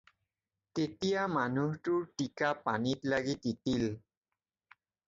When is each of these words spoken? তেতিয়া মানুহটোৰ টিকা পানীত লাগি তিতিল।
তেতিয়া 0.79 1.25
মানুহটোৰ 1.35 2.09
টিকা 2.23 2.51
পানীত 2.65 3.13
লাগি 3.15 3.39
তিতিল। 3.47 3.89